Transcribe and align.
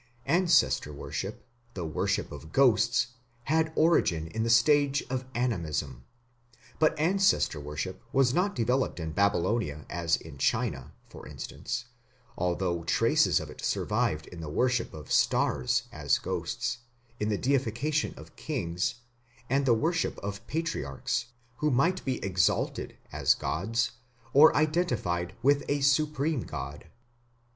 Ancestor 0.25 0.91
worship, 0.91 1.45
the 1.75 1.85
worship 1.85 2.31
of 2.31 2.51
ghosts, 2.51 3.09
had 3.43 3.71
origin 3.75 4.25
in 4.29 4.41
the 4.41 4.49
stage 4.49 5.03
of 5.11 5.25
Animism. 5.35 6.05
But 6.79 6.97
ancestor 6.97 7.59
worship 7.59 8.01
was 8.11 8.33
not 8.33 8.55
developed 8.55 8.99
in 8.99 9.11
Babylonia 9.11 9.85
as 9.91 10.15
in 10.17 10.39
China, 10.39 10.91
for 11.07 11.27
instance, 11.27 11.85
although 12.35 12.83
traces 12.83 13.39
of 13.39 13.51
it 13.51 13.63
survived 13.63 14.25
in 14.25 14.41
the 14.41 14.49
worship 14.49 14.91
of 14.95 15.11
stars 15.11 15.83
as 15.91 16.17
ghosts, 16.17 16.79
in 17.19 17.29
the 17.29 17.37
deification 17.37 18.15
of 18.17 18.35
kings, 18.35 18.95
and 19.51 19.67
the 19.67 19.75
worship 19.75 20.17
of 20.23 20.47
patriarchs, 20.47 21.27
who 21.57 21.69
might 21.69 22.03
be 22.03 22.17
exalted 22.25 22.97
as 23.11 23.35
gods 23.35 23.91
or 24.33 24.51
identified 24.55 25.35
with 25.43 25.63
a 25.69 25.81
supreme 25.81 26.41
god. 26.41 26.87